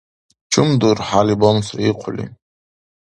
[0.51, 2.25] Чум дурхӀяли бамсри ихъули?